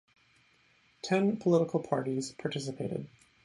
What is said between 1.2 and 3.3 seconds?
political parties participated.